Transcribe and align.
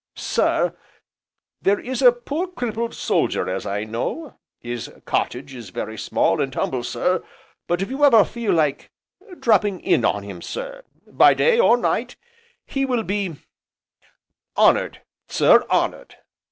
Sir, 0.15 0.75
there 1.61 1.79
is 1.79 2.01
a 2.01 2.11
poor 2.11 2.47
crippled 2.47 2.95
soldier 2.95 3.47
as 3.47 3.67
I 3.67 3.83
know, 3.83 4.33
My 4.63 4.77
cottage 5.05 5.53
is 5.53 5.69
very 5.69 5.95
small, 5.95 6.41
and 6.41 6.51
humble 6.55 6.83
sir, 6.83 7.23
but 7.67 7.83
if 7.83 7.91
you 7.91 8.03
ever 8.03 8.25
feel 8.25 8.51
like 8.51 8.89
dropping 9.39 9.79
in 9.81 10.03
on 10.03 10.23
him, 10.23 10.41
sir, 10.41 10.81
by 11.05 11.35
day 11.35 11.59
or 11.59 11.77
night, 11.77 12.15
he 12.65 12.83
will 12.83 13.03
be 13.03 13.35
honoured, 14.57 15.03
sir, 15.27 15.67
honoured! 15.69 16.15